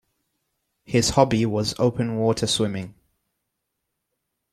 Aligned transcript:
His 0.83 1.11
hobby 1.11 1.45
was 1.45 1.75
open-water 1.79 2.47
swimming. 2.47 2.95